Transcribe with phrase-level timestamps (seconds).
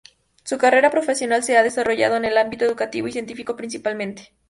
[0.43, 4.31] Su carrera profesional se ha desarrollado en el ámbito educativo y el científico principalmente.